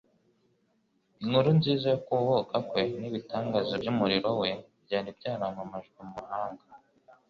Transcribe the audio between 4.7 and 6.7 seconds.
byari byaramamajwe mu mahanga.